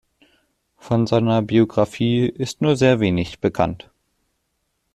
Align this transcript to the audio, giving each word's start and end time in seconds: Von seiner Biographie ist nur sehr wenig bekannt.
Von 0.77 1.05
seiner 1.05 1.43
Biographie 1.43 2.25
ist 2.25 2.59
nur 2.59 2.75
sehr 2.75 2.99
wenig 2.99 3.39
bekannt. 3.39 3.91